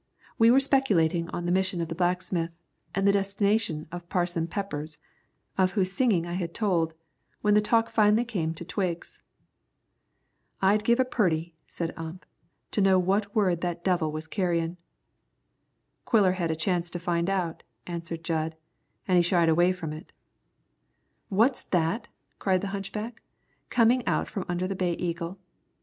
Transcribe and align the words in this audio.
We 0.39 0.49
were 0.49 0.59
speculating 0.59 1.29
on 1.29 1.45
the 1.45 1.51
mission 1.51 1.79
of 1.79 1.87
the 1.87 1.93
blacksmith, 1.93 2.49
and 2.95 3.07
the 3.07 3.11
destination 3.11 3.85
of 3.91 4.09
Parson 4.09 4.47
Peppers, 4.47 4.97
of 5.59 5.73
whose 5.73 5.91
singing 5.91 6.25
I 6.25 6.33
had 6.33 6.55
told, 6.55 6.95
when 7.41 7.53
the 7.53 7.61
talk 7.61 7.85
came 7.85 7.93
finally 7.93 8.25
to 8.25 8.65
Twiggs. 8.65 9.21
"I'd 10.59 10.83
give 10.83 10.99
a 10.99 11.05
purty," 11.05 11.53
said 11.67 11.93
Ump, 11.95 12.25
"to 12.71 12.81
know 12.81 12.97
what 12.97 13.35
word 13.35 13.61
that 13.61 13.83
devil 13.83 14.11
was 14.11 14.25
carryin'." 14.25 14.77
"Quiller 16.05 16.31
had 16.31 16.49
a 16.49 16.55
chance 16.55 16.89
to 16.89 16.97
find 16.97 17.29
out," 17.29 17.61
answered 17.85 18.23
Jud, 18.23 18.55
"an' 19.07 19.17
he 19.17 19.21
shied 19.21 19.49
away 19.49 19.71
from 19.71 19.93
it." 19.93 20.13
"What's 21.29 21.61
that?" 21.65 22.07
cried 22.39 22.61
the 22.61 22.69
hunchback, 22.73 23.21
coming 23.69 24.03
out 24.07 24.27
from 24.27 24.45
under 24.49 24.65
the 24.67 24.75
Bay 24.75 24.93
Eagle. 24.93 25.37